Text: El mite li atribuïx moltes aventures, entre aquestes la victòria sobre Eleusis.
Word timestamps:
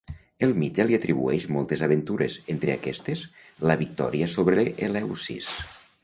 El 0.45 0.51
mite 0.59 0.83
li 0.91 0.95
atribuïx 0.97 1.43
moltes 1.57 1.83
aventures, 1.87 2.37
entre 2.53 2.73
aquestes 2.75 3.21
la 3.73 3.75
victòria 3.83 4.31
sobre 4.37 4.65
Eleusis. 4.89 5.51